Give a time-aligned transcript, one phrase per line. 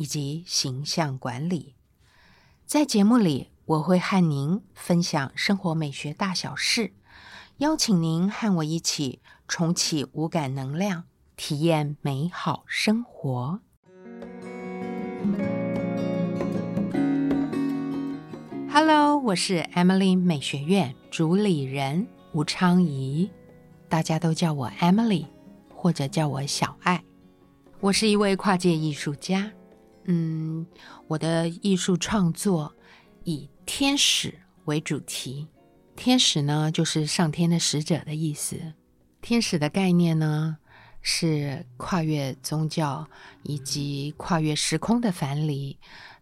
[0.00, 1.74] 以及形象管理，
[2.64, 6.94] 在节目里我会和您分享生活美学大小事，
[7.58, 11.04] 邀请您和我一起重启五感能量，
[11.36, 13.60] 体验美好生活。
[18.72, 23.30] Hello，我是 Emily 美学院主理人吴昌怡，
[23.86, 25.26] 大家都叫我 Emily，
[25.74, 27.04] 或者叫我小爱。
[27.80, 29.52] 我是一位跨界艺术家。
[30.04, 30.66] 嗯，
[31.06, 32.74] 我的艺术创作
[33.24, 34.34] 以天使
[34.64, 35.46] 为主题。
[35.94, 38.74] 天使呢，就是上天的使者的意思。
[39.20, 40.56] 天使的概念呢，
[41.02, 43.06] 是跨越宗教
[43.42, 45.78] 以及跨越时空的藩篱。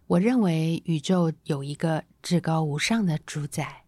[0.07, 3.85] 我认为宇宙有一个至高无上的主宰，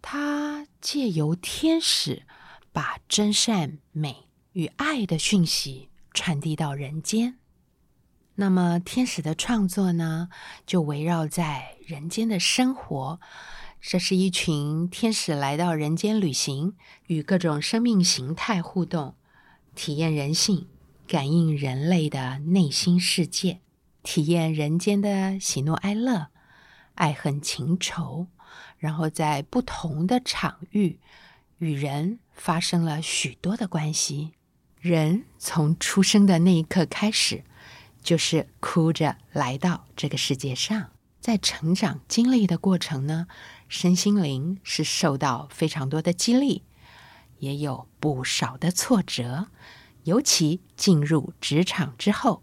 [0.00, 2.22] 他借由天使
[2.72, 7.36] 把真善美与爱的讯息传递到人间。
[8.36, 10.28] 那么，天使的创作呢，
[10.66, 13.20] 就围绕在人间的生活。
[13.80, 16.74] 这是一群天使来到人间旅行，
[17.06, 19.14] 与各种生命形态互动，
[19.76, 20.66] 体验人性，
[21.06, 23.60] 感应人类的内心世界，
[24.02, 26.28] 体验人间的喜怒哀乐、
[26.96, 28.26] 爱恨情仇，
[28.78, 30.98] 然后在不同的场域
[31.58, 34.32] 与人发生了许多的关系。
[34.80, 37.44] 人从出生的那一刻开始。
[38.04, 43.26] 就是哭着来到这个世界上，在成长经历的过程呢，
[43.66, 46.62] 身心灵是受到非常多的激励，
[47.38, 49.48] 也有不少的挫折，
[50.04, 52.42] 尤其进入职场之后，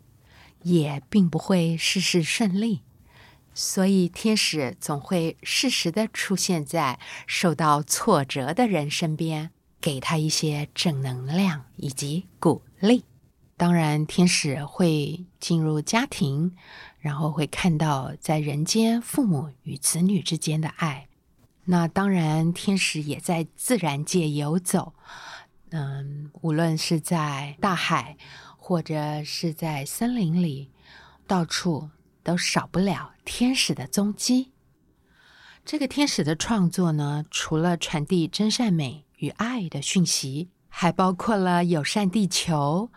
[0.63, 2.81] 也并不会事事顺利，
[3.53, 13.05] 所以天使总会适时的出现在受到挫折的人身边，给他一些正能量以及鼓励。
[13.61, 16.55] 当然，天使会进入家庭，
[16.97, 21.07] 然后会看到在人间父母与子女之间的爱。
[21.65, 24.95] 那当然，天使也在自然界游走，
[25.69, 28.17] 嗯，无论是在大海，
[28.57, 30.71] 或者是在森林里，
[31.27, 31.91] 到处
[32.23, 34.53] 都少不了天使的踪迹。
[35.63, 42.89] 这个天使的创作呢，除了传递真善美与爱的讯息，还包括了友善地球。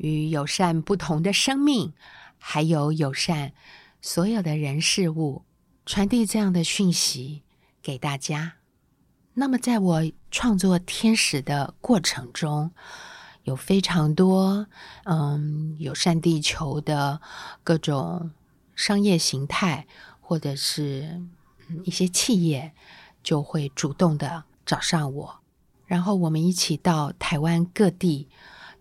[0.00, 1.92] 与友善不同的生命，
[2.38, 3.52] 还有友善
[4.00, 5.44] 所有的人事物，
[5.84, 7.42] 传递这样的讯息
[7.82, 8.54] 给大家。
[9.34, 12.70] 那么，在我创作天使的过程中，
[13.42, 14.66] 有非常多
[15.04, 17.20] 嗯友善地球的
[17.62, 18.30] 各种
[18.74, 19.86] 商业形态，
[20.22, 21.20] 或者是
[21.84, 22.72] 一些企业，
[23.22, 25.40] 就会主动的找上我，
[25.84, 28.30] 然后我们一起到台湾各地。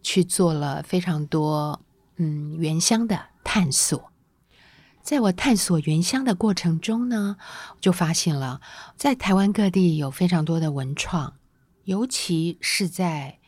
[0.01, 1.81] 去做了非常多
[2.17, 4.11] 嗯原乡的探索，
[5.01, 7.37] 在我探索原乡的过程中呢，
[7.79, 8.61] 就发现了
[8.95, 11.33] 在台湾各地有非常多的文创，
[11.85, 13.39] 尤其是在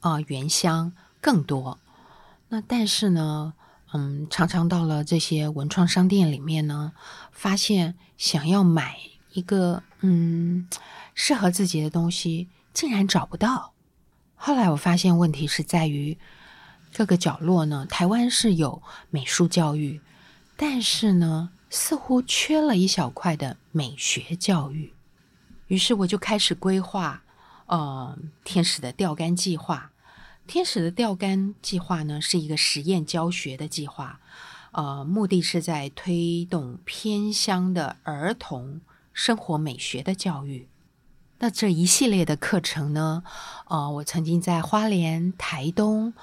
[0.00, 1.78] 啊原乡更多。
[2.48, 3.54] 那但是呢，
[3.92, 6.92] 嗯，常常到了这些文创商店里面呢，
[7.30, 8.96] 发现想要买
[9.32, 10.68] 一个嗯
[11.14, 13.73] 适合自己的东西，竟然找不到。
[14.46, 16.18] 后来我发现问题是在于
[16.92, 20.02] 各个角落呢，台湾是有美术教育，
[20.54, 24.92] 但是呢，似乎缺了一小块的美学教育。
[25.68, 27.22] 于是我就开始规划，
[27.64, 29.92] 呃，天使的钓竿计划。
[30.46, 34.20] 天使的钓竿计划呢，是一个实验教学的计划，
[34.72, 38.82] 呃，目的是在推动偏乡的儿童
[39.14, 40.68] 生活美学的教育。
[41.44, 43.22] 那这一系列的课程呢？
[43.66, 46.14] 呃，我曾经在花莲、台东，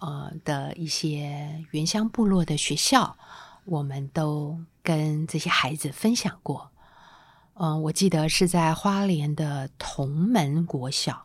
[0.00, 3.16] 呃的一些原乡部落的学校，
[3.64, 6.70] 我们都跟这些孩子分享过。
[7.54, 11.24] 嗯，我记得是在花莲的同门国小，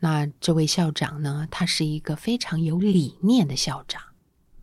[0.00, 4.02] 那这位校长呢，他是一个非常有理念的校长。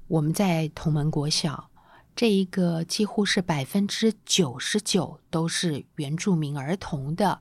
[0.10, 1.70] 我们在同门国小
[2.18, 7.40] 这一个几乎是百分之九十九都是原住民儿童的。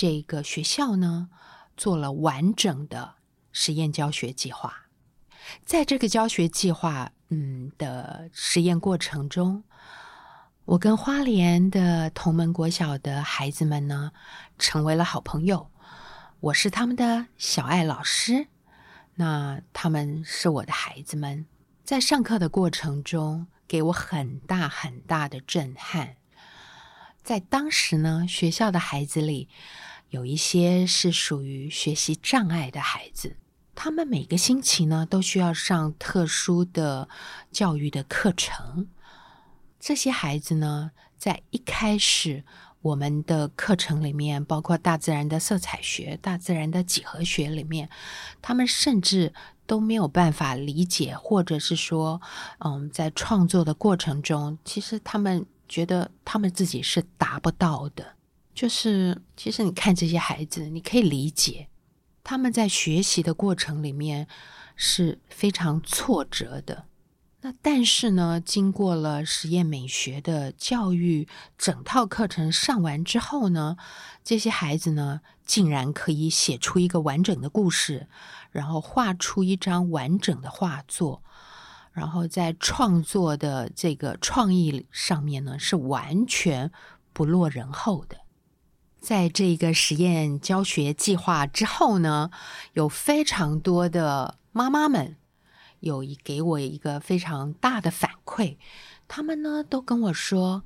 [0.00, 1.28] 这个学校呢，
[1.76, 3.16] 做了完整的
[3.52, 4.86] 实验教学计划。
[5.66, 9.62] 在这个教学计划嗯的实验过程中，
[10.64, 14.12] 我跟花莲的同门国小的孩子们呢，
[14.58, 15.70] 成为了好朋友。
[16.40, 18.46] 我是他们的小爱老师，
[19.16, 21.44] 那他们是我的孩子们。
[21.84, 26.16] 在上课的过程中，给我很大很大的震撼。
[27.22, 29.50] 在当时呢，学校的孩子里，
[30.10, 33.36] 有一些是属于学习障碍的孩子，
[33.74, 37.08] 他们每个星期呢都需要上特殊的
[37.52, 38.88] 教育的课程。
[39.78, 42.44] 这些孩子呢，在一开始
[42.82, 47.88] 我们的课程里面，包括大自然的色彩学、大自然的几何学里面，
[48.42, 49.32] 他们甚至
[49.64, 52.20] 都没有办法理解，或者是说，
[52.58, 58.16] 嗯，在创作的过程中，其实他们觉得他们自己是达不到的。
[58.54, 61.68] 就是，其实你看这些孩子，你可以理解
[62.22, 64.28] 他们在学习的过程里面
[64.76, 66.86] 是非常挫折的。
[67.42, 71.26] 那但是呢，经过了实验美学的教育，
[71.56, 73.78] 整套课程上完之后呢，
[74.22, 78.08] 这些孩子呢，竟然可以写出一个完整的故事，
[78.50, 81.22] 然后画出一张完整的画作，
[81.92, 86.70] 然后在创作的这个创意上面呢，是完全
[87.14, 88.18] 不落人后的。
[89.00, 92.30] 在这个实验教学计划之后呢，
[92.74, 95.16] 有非常多的妈妈们。
[95.80, 98.58] 有一给我一个非常大的反馈，
[99.08, 100.62] 他们呢都跟我说，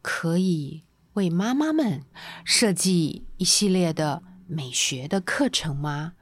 [0.00, 0.84] 可以
[1.14, 2.04] 为妈妈们
[2.44, 6.12] 设计一系列的美学的课程吗？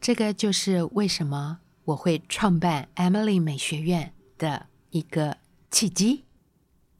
[0.00, 5.38] 这个就是为什么我会创办 Emily 美学院的一个
[5.72, 6.26] 契机。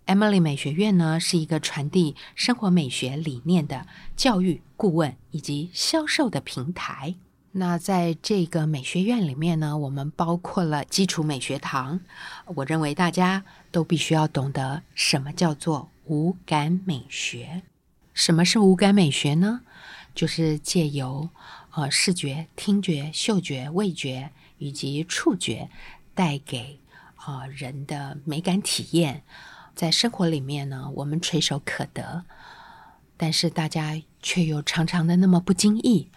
[0.07, 3.87] Emily 美学院呢是一个传递生活美学理念的
[4.17, 7.15] 教育顾问以及销售的平台。
[7.53, 12.01] 那在这个美学院里面呢，我们包括了基础美学堂。
[12.47, 17.63] 我认为大家都必须要懂得什么叫做五感美学。
[18.13, 19.61] 什么是五感美学呢？
[20.15, 21.31] 就是借由
[21.71, 25.71] 呃视觉、听觉、嗅觉、味觉以及触觉
[26.13, 26.79] 带给
[27.15, 29.23] 啊人的美感体验，
[29.75, 32.25] 在生活里面呢，我们垂手可得，
[33.17, 36.11] 但是大家却又常常的那么不经意。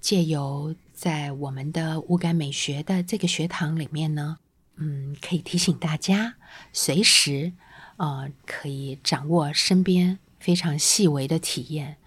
[0.00, 4.38] 借由在我们的五感美学的这个学堂里面呢，
[4.76, 6.36] 嗯，可以提醒大家，
[6.72, 7.52] 随时，
[7.96, 11.98] 呃，可以掌握身边非常细微的体验，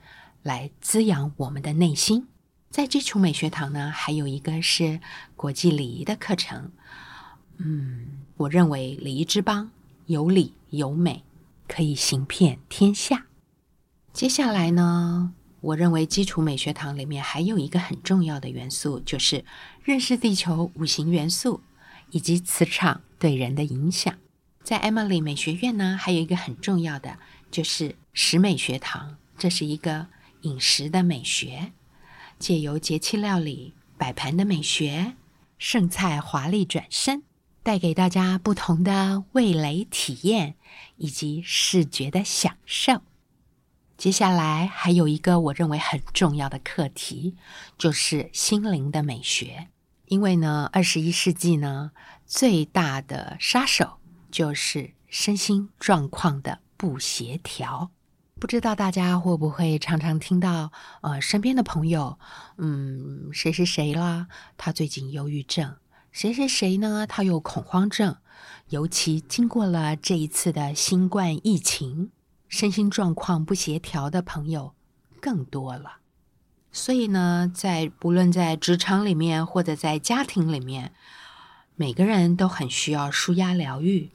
[0.42, 2.28] 来滋养我们的内心。
[2.72, 5.00] 在基础美学堂呢，还有一个是
[5.36, 6.72] 国际礼仪的课程。
[7.58, 9.70] 嗯，我认为礼仪之邦
[10.06, 11.24] 有理有美，
[11.68, 13.28] 可以行遍天下。
[14.12, 15.34] 接下来呢？
[15.62, 19.46] 我认为基础美学堂里面还有一个很重要的元素，就是
[19.82, 21.62] 认识地球五行元素
[22.12, 24.14] 以及磁场对人的影响。
[24.62, 27.18] 在 Emily 美学院呢，还有一个很重要的
[27.50, 30.08] 就是食美学堂，这是一个
[30.42, 31.72] 饮食的美学，
[32.38, 35.16] 借由节气料理摆盘的美学，
[35.58, 37.24] 剩菜华丽转身，
[37.64, 40.56] 带给大家不同的味蕾体验
[40.98, 43.02] 以及视觉的享受。
[43.98, 47.36] 接下来还有一个我认为很重要的课题，
[47.78, 49.70] 就是心灵的美学。
[50.08, 51.92] 因为呢，二十一世纪呢，
[52.26, 53.98] 最大的杀手
[54.30, 57.92] 就是身心状况的不协调。
[58.40, 62.20] 不知道大家会不会常常听到，呃，身边的朋友，
[62.58, 64.28] 嗯，谁谁谁啦，
[64.58, 65.78] 他最近忧郁症；
[66.14, 68.16] 谁谁谁呢，他有恐慌症。
[68.70, 72.12] 尤其经过了这一次的新冠疫情。
[72.48, 74.76] 身心状况不协调的朋友
[75.20, 75.94] 更多了，
[76.72, 80.94] 所以呢，在不论在职场里面或者在家庭里面，
[81.76, 84.12] 每个人都很需要舒压疗愈，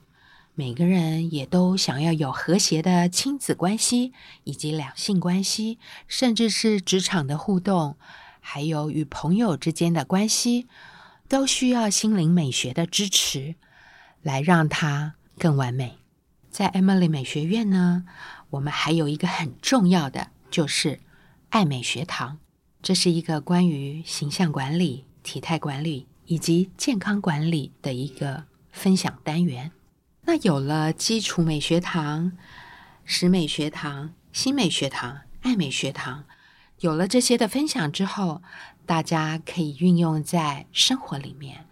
[0.54, 4.12] 每个人也都想要有和谐的亲子关系
[4.44, 7.96] 以及两性关系，甚至是职场的互动，
[8.38, 10.68] 还有与朋友之间的关系，
[11.28, 13.54] 都需要心灵美学的支持，
[14.22, 15.98] 来让它更完美。
[16.50, 18.04] 在 Emily 美学院呢，
[18.50, 21.00] 我们还有一个很重要的，就是
[21.50, 22.38] 爱美学堂。
[22.80, 29.72] 这是一个关于形象管理、体态管理以及健康管理的一个分享单元。
[30.22, 32.32] 那有了基础美学堂、
[33.04, 36.24] 实美学堂、新美学堂、爱美学堂，
[36.80, 38.42] 有了这些的分享之后，
[38.88, 41.66] 大家可以运用在生活里面。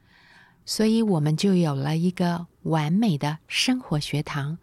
[0.67, 4.59] 所以我们就有了一个完美的生活学堂。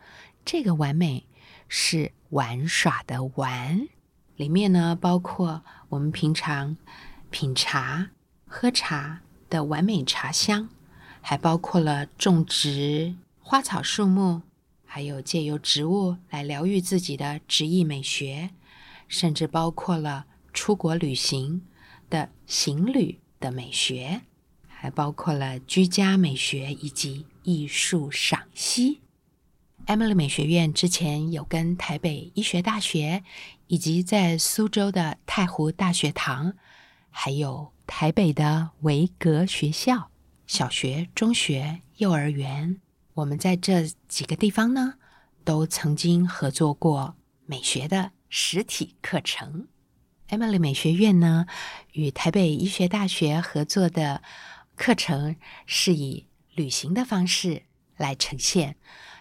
[0.46, 1.26] 这个完美
[1.68, 3.88] 是玩耍的玩，
[4.36, 6.78] 里面呢包括我们平常
[7.32, 8.12] 品茶、
[8.46, 10.70] 喝茶的完美茶香，
[11.22, 14.44] 还包括了种植花草树木，
[14.86, 18.52] 还有借由植物来疗愈自己的植艺美学，
[19.08, 21.64] 甚至包括了出国旅行
[22.14, 24.22] 的行旅的美学，
[24.68, 29.02] 还包括了居家美学以及艺术赏析。
[29.88, 33.24] Emily 美学院之前有跟台北医学大学，
[33.66, 36.54] 以及在苏州的太湖大学堂，
[37.10, 40.12] 还有台北的维格学校
[40.46, 42.80] 小学、中学、幼儿园。
[43.16, 45.00] 我们在这几个地方呢，
[45.44, 47.16] 都曾经合作过
[47.48, 49.68] 美学的实体课程。
[50.34, 51.46] Emily 美学院呢，
[51.92, 54.24] 与台北医学大学合作的
[54.76, 55.36] 课程
[55.68, 56.26] 是以
[56.56, 57.62] 旅行的方式
[57.98, 58.76] 来呈现，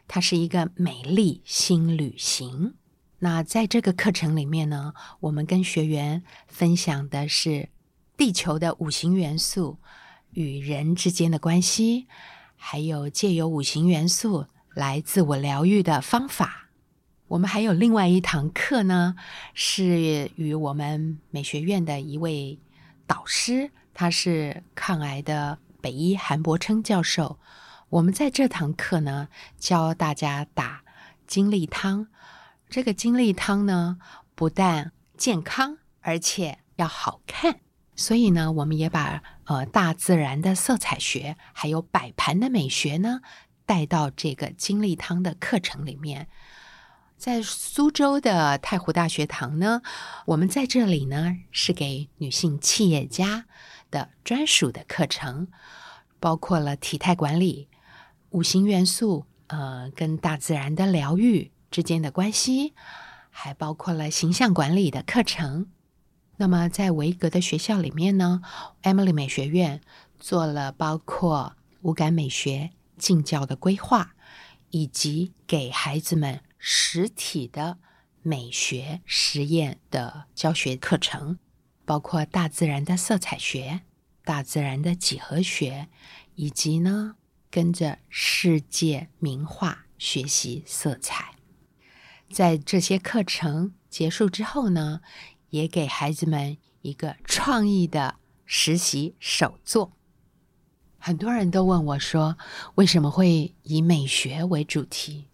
[0.09, 2.77] 它是一个美丽新旅行。
[3.19, 7.69] 那在这个课程里面呢，我们跟学员分享的是
[8.17, 9.77] 地球的五行元素
[10.31, 12.09] 与人之间的关系。
[12.57, 16.71] 还有借由五行元素来自我疗愈的方法。
[17.33, 19.17] 我们还有另外一堂课呢，
[19.55, 22.59] 是与我们美学院的一位
[23.07, 27.39] 导师，他是抗癌的北医韩伯称教授。
[27.89, 30.83] 我们在这堂课呢，教大家打
[31.27, 32.09] 精力汤。
[32.69, 33.97] 这个精力汤呢，
[34.35, 37.61] 不但健康，而且要好看。
[37.97, 43.23] 所以呢，我们也把呃大自然的色彩学，还有摆盘的美学呢，
[43.65, 46.29] 带到这个金力汤的课程里面。
[47.23, 49.81] 在苏州的太湖大学堂呢，
[50.27, 53.47] 我们在这里呢是给女性企业家
[53.93, 55.47] 的专属的课程，
[56.19, 57.69] 包括了体态管理、
[58.31, 62.75] 五行元素，呃，跟大自然的疗愈之间的关系，
[63.31, 65.69] 还包括了形象管理的课程。
[66.39, 68.43] 那么，在维格的学校里面呢
[68.83, 69.81] ，Emily 美学院
[70.19, 74.17] 做了包括五感美学进教的规划，
[74.71, 77.79] 以及给孩子们实体的
[78.23, 81.41] 美学实验的教学课程，
[81.85, 83.81] 包括大自然的色彩学、
[84.25, 85.89] 大自然的几何学，
[86.37, 87.17] 以及呢
[87.51, 91.35] 跟着世界名画学习色彩。
[92.31, 95.01] 在这些课程结束之后呢？
[95.51, 98.15] 也给孩子们一个创意的
[98.47, 99.93] 实习手作。
[100.97, 102.39] 很多人都问我说
[102.77, 105.27] ：“为什么会以美学为主题？”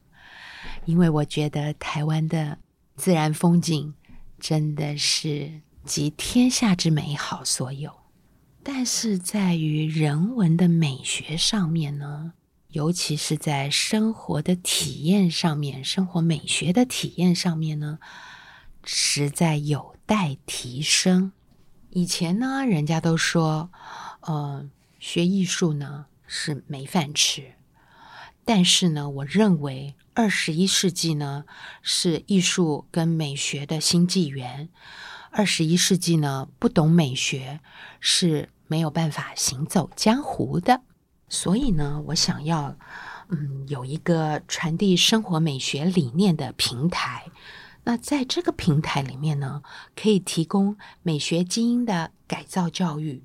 [0.88, 2.56] 因为我觉得台湾的
[2.96, 3.92] 自然风景
[4.40, 7.92] 真的是集天下之美好所有，
[8.62, 12.32] 但是在于人文的美学上面呢，
[12.68, 17.98] 尤其是在生活的体验上面，生活美学的体验上面呢，
[18.82, 19.94] 实在有。
[20.08, 21.32] 待提升。
[21.90, 23.70] 以前呢，人家都说，
[24.20, 24.66] 呃，
[24.98, 27.52] 学艺术呢是没饭吃。
[28.42, 31.44] 但是呢，我认为二十一世纪呢
[31.80, 34.68] 是艺术跟美学的新纪元。
[35.30, 37.60] 二十一世纪呢，不懂美学
[38.00, 40.82] 是没有办法行走江湖的。
[41.28, 42.76] 所以呢，我想要，
[43.28, 47.26] 嗯，有一个传递生活美学理念的平台。
[47.84, 49.62] 那在这个平台里面呢，
[49.94, 53.22] 可以提供美学基因的改造教育，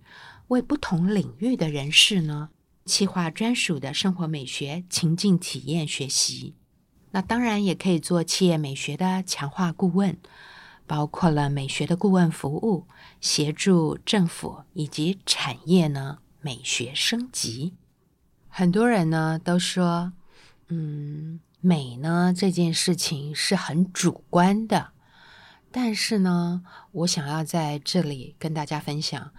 [0.49, 2.49] 为不同领域的人士呢，
[2.85, 6.53] 企划专属的生活美学情境体验学习。
[7.13, 10.17] 那当然也可以做企业美学的强化顾问，
[10.85, 12.85] 包括了美学的顾问服务，
[13.21, 17.73] 协助政府以及产业呢美学升级。
[18.49, 20.11] 很多人呢都说，
[20.67, 21.39] 嗯。
[21.65, 24.91] 美呢这件事情是很主观的，
[25.71, 29.31] 但是呢，我想要在这里跟大家分享，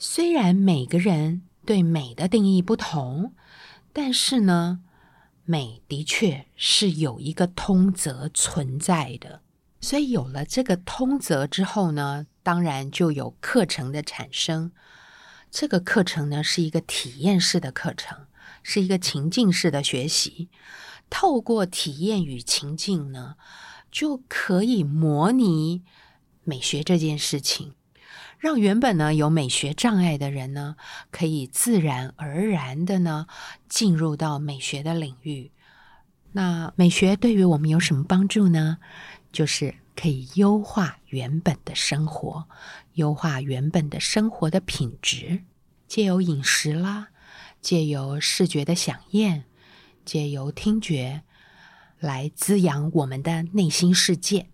[0.00, 3.34] 虽然每个人对美的定义不同，
[3.92, 4.80] 但是呢，
[5.50, 9.40] 美的确是有一个通则存在的。
[9.80, 14.72] 所以有了这个通则之后呢，当然就有课程的产生。
[15.50, 18.26] 这个课程呢是一个体验式的课程，
[18.62, 20.50] 是一个情境式的学习。
[21.08, 23.36] 透过体验与情境呢，
[23.90, 25.82] 就可以模拟
[26.44, 27.72] 美学这件事情，
[28.38, 30.76] 让原本呢有美学障碍的人呢，
[31.10, 33.26] 可以自然而然的呢
[33.68, 35.50] 进入到美学的领域。
[36.32, 38.78] 那美学对于我们有什么帮助呢？
[39.32, 42.46] 就是可以优化原本的生活，
[42.94, 45.42] 优化原本的生活的品质，
[45.86, 47.08] 借由饮食啦，
[47.60, 49.44] 借由视觉的响应。
[50.04, 51.22] 借由听觉
[51.98, 54.48] 来滋养我们的内心世界。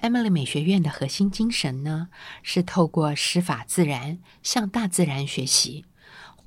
[0.00, 2.08] Emily 美学院的核心精神呢，
[2.42, 5.84] 是透过师法自然向大自然学习。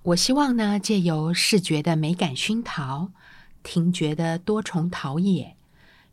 [0.02, 3.12] 我希望呢，借由视觉的美感熏陶、
[3.62, 5.56] 听觉的多重陶冶，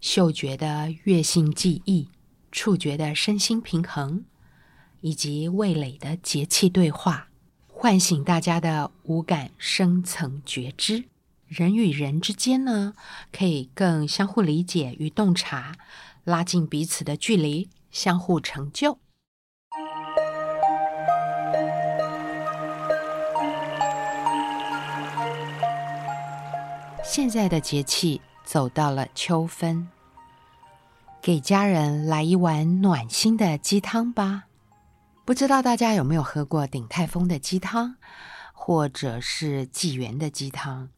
[0.02, 2.08] 嗅觉的悦性记忆，
[2.52, 4.24] 触觉的身心平衡，
[5.00, 7.28] 以及味蕾的节气对话，
[7.66, 11.06] 唤醒大家的五感深层觉知。
[11.48, 12.92] 人与人之间呢，
[13.32, 15.74] 可以更相互理解与洞察，
[16.24, 18.98] 拉近彼此的距离，相互成就。
[27.02, 29.88] 现在的节气走到了秋分，
[31.20, 34.44] 给家人来一碗暖心的鸡汤吧。
[35.24, 37.96] 不知道大家有没有喝过鼎泰丰的鸡汤，
[38.52, 40.90] 或者是纪元的鸡汤？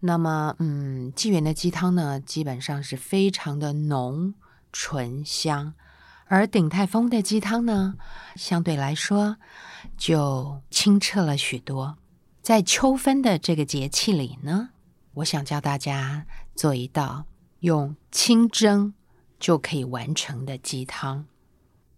[0.00, 4.34] 那么，嗯，纪元的鸡汤呢，基本上是非常的浓
[4.72, 5.74] 醇香，
[6.26, 7.94] 而鼎泰丰的鸡汤呢，
[8.36, 9.36] 相对来说
[9.96, 11.98] 就清澈了许多。
[12.42, 14.70] 在秋分的这个节气里呢。
[15.14, 17.26] 我想教大家做一道
[17.60, 18.94] 用清蒸
[19.40, 21.26] 就可以完成的鸡汤。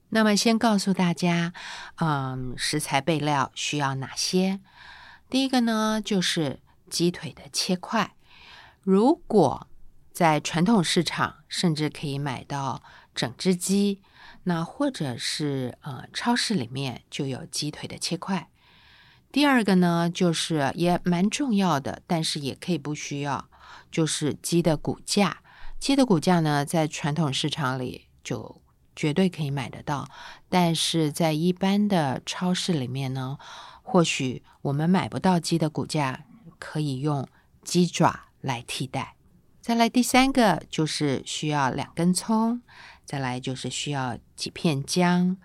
[0.08, 1.52] 那么，先告诉大家，
[1.96, 4.60] 嗯，食材备料需要哪些？
[5.28, 8.14] 第一个呢，就是鸡腿的切块。
[8.82, 9.68] 如果
[10.12, 12.82] 在传统市场，甚至可以买到
[13.14, 14.02] 整只鸡，
[14.44, 18.48] 那或者是呃超市里面就有鸡腿的切块。
[19.32, 23.48] 第二个呢，就是也蛮重要的，但是也可以不需要，
[23.90, 25.38] 就是鸡的骨架。
[25.78, 28.60] 鸡的骨架呢，在传统市场里就
[28.96, 30.08] 绝对可以买得到，
[30.48, 33.38] 但是在一般的超市里面呢，
[33.82, 36.24] 或许我们买不到鸡的骨架，
[36.58, 37.26] 可以用
[37.62, 39.14] 鸡爪来替代。
[39.70, 42.60] 再来第三个就是需要两根葱，
[43.04, 45.36] 再来就是需要几片姜，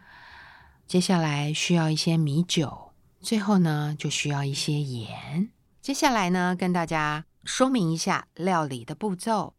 [0.87, 2.91] 接下来需要一些米酒。
[3.21, 5.51] 最后呢，就需要一些盐。
[5.79, 9.53] 接下来呢，跟大家说明一下料理的步骤。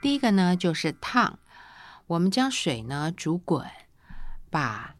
[0.00, 1.40] 第一个呢，就是烫。
[2.06, 3.68] 我们将水呢煮滚，
[4.50, 4.94] 把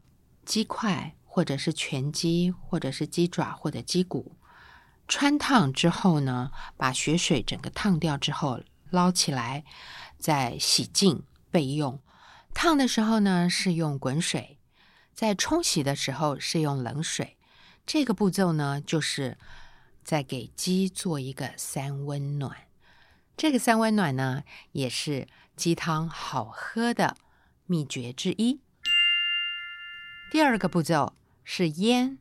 [0.44, 4.36] 鸡块或者是全鸡，或者是鸡爪或者鸡骨
[5.06, 9.64] 穿烫之后呢，把血水整个烫掉之后捞起来，
[10.18, 12.00] 再洗净备用。
[12.52, 14.58] 烫的时候呢，是用滚水。
[15.12, 17.36] 在冲洗的时候是用冷水，
[17.86, 19.38] 这个步骤呢，就是
[20.02, 22.56] 在给鸡做一个三温暖。
[23.36, 27.16] 这个三温暖呢，也是鸡汤好喝的
[27.66, 28.60] 秘诀之一。
[30.32, 31.14] 第二个步骤
[31.44, 32.18] 是腌，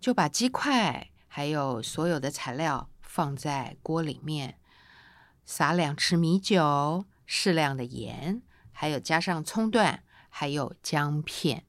[0.00, 4.58] 就把鸡块还有所有的材料放在锅里面，
[5.46, 11.66] 撒两匙米酒，适量的盐，还有加上葱段，还有姜片。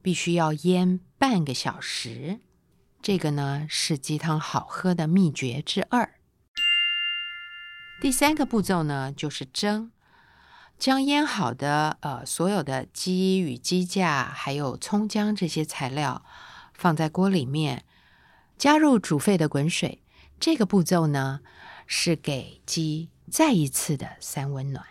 [0.00, 2.40] 必须要腌半个小时，
[3.02, 6.14] 这个呢是鸡汤好喝的秘诀之二。
[8.00, 9.92] 第三个步骤呢就是蒸，
[10.78, 16.24] 将腌好的呃所有的鸡与鸡架，还有葱姜这些材料
[16.72, 17.84] 放在锅里面，
[18.62, 20.04] 加入煮沸的滚水。
[20.38, 21.40] 这个步骤呢
[21.84, 24.86] 是给鸡再一次的三温暖。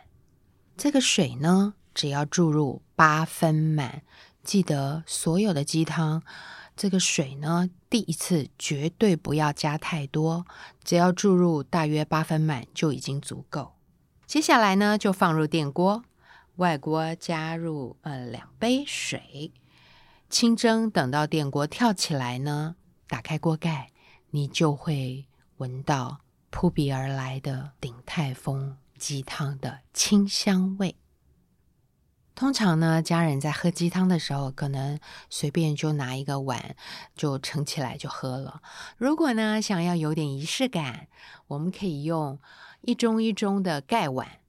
[0.76, 4.02] 这个水呢只要注入八分满。
[4.44, 6.22] 记得所有的鸡汤，
[6.76, 10.46] 这个水呢，第一次绝对不要加太多，
[10.84, 13.76] 只要注入大约八分满就已经足够。
[14.28, 16.04] 接下来呢，就放入电锅，
[16.58, 19.54] 外锅加入呃两杯水，
[20.30, 20.92] 清蒸。
[20.92, 22.76] 等到电锅跳起来呢，
[23.12, 23.92] 打开锅盖，
[24.30, 25.26] 你就会
[25.58, 30.96] 闻到扑鼻而来的鼎泰丰鸡汤的清香味。
[32.34, 34.98] 通常呢，家人在喝鸡汤的时候，可能
[35.30, 36.78] 随便就拿一个碗
[37.14, 38.62] 就盛起来就喝了。
[38.96, 41.10] 如果呢，想要有点仪式感，
[41.48, 42.40] 我们可以用
[42.80, 44.40] 一盅一盅的盖碗。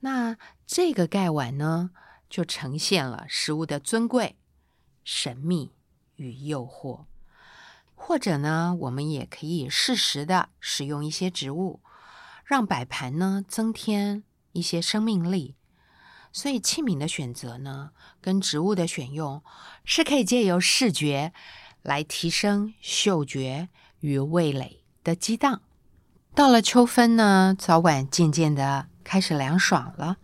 [0.00, 1.90] 那这个盖碗呢，
[2.30, 4.36] 就呈现了食物的尊贵、
[5.04, 5.74] 神秘
[6.16, 7.04] 与诱惑。
[8.04, 11.80] 或者呢，我们也可以适时的使用一些植物，
[12.44, 15.54] 让摆盘呢增添一些生命力。
[16.32, 19.40] 所以器皿的选择呢，跟植物的选用，
[19.84, 21.32] 是可以借由视觉
[21.82, 23.68] 来提升嗅觉
[24.00, 25.62] 与味蕾的激荡。
[26.34, 30.16] 到了秋分呢，早晚渐渐的开始凉爽了，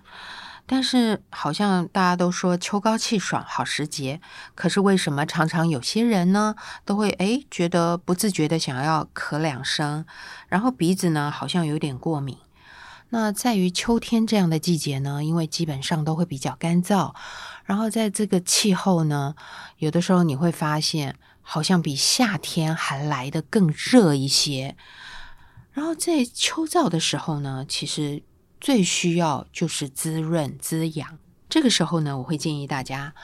[0.70, 4.20] 但是好像大家都说秋高气爽好时节，
[4.54, 6.54] 可是为什么常常有些人呢，
[6.84, 10.04] 都会诶觉得不自觉的想要咳两声，
[10.46, 12.36] 然后鼻子呢好像有点过敏。
[13.08, 17.14] 那在于秋天这样的季节呢，因为基本上都会比较干燥，
[17.64, 19.34] 然后在这个气候呢，
[19.78, 24.76] 有的时候你会发现好像比夏天还来的更热一些。
[25.72, 28.22] 然后在秋燥的时候呢，其实
[28.60, 31.18] 最需要就是滋润滋养。
[31.48, 33.14] 这个时候呢，我会建议大家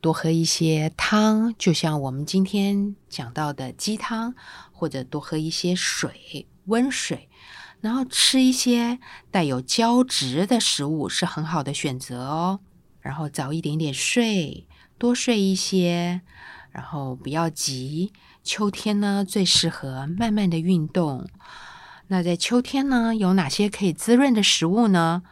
[0.00, 4.34] 多喝一些汤，就像我们今天讲到的鸡汤，
[4.72, 7.28] 或者多喝一些水，温水。
[7.82, 8.98] 然后吃一些
[9.30, 12.60] 带有胶质的食物是很好的选择哦。
[13.00, 14.66] 然后早一点点睡，
[14.98, 16.22] 多睡一些，
[16.72, 18.12] 然后不要急。
[18.42, 21.28] 秋天呢，最适合慢慢的运动。
[22.08, 25.22] 那在秋天呢，有哪些可以滋润的食物呢？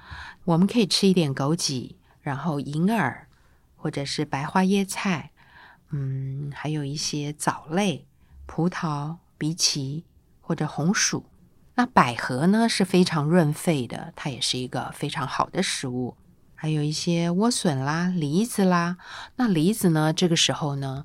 [0.44, 3.28] 我们可以吃一点枸杞，然后银耳，
[3.76, 5.30] 或者是白花椰菜，
[5.90, 8.06] 嗯，还有一些藻类，
[8.46, 10.02] 葡萄、荸荠
[10.40, 11.26] 或者红薯。
[11.76, 16.16] 那百合呢是非常润肺的，它也是一个非常好的食物。
[16.54, 18.96] 还有一些莴笋啦、梨子啦。
[19.36, 21.04] 那梨子呢，这个时候呢，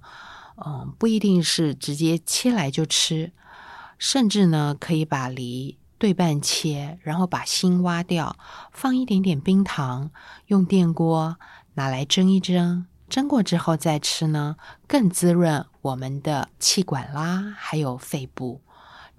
[0.65, 3.31] 嗯，不一定是直接切来就吃。
[3.99, 8.37] 甚至呢，可以把梨对半切，然后把心挖掉，
[8.71, 10.09] 放一点点冰糖，
[10.47, 11.37] 用电锅
[11.73, 14.55] 拿来蒸一蒸，蒸过之后再吃呢，
[14.87, 18.61] 更滋润我们的气管啦，还有肺部，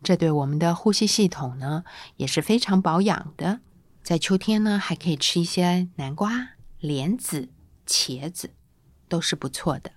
[0.02, 1.84] 这对我们的呼吸系统呢
[2.16, 3.60] 也是非常保养的。
[4.02, 7.50] 在秋天呢，还可以吃一些南瓜、莲子、
[7.86, 8.54] 茄子，
[9.10, 9.92] 都是不错的。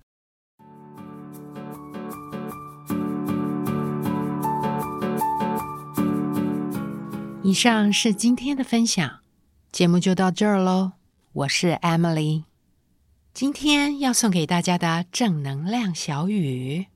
[7.46, 9.20] 以上是今天的分享，
[9.70, 10.94] 节目就到这儿喽。
[11.34, 12.46] 我是 Emily，
[13.34, 16.88] 今天要送给大家的正能量小语：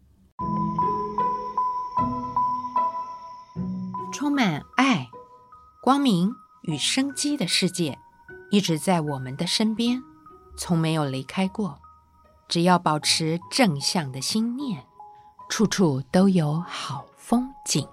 [4.13, 5.09] 充满爱、
[5.83, 7.99] 光明与生机的世界，
[8.49, 10.01] 一直在我们的身边，
[10.55, 11.77] 从没有离开过。
[12.47, 14.85] 只要保持正向的心念，
[15.49, 17.85] 处处都有好风景。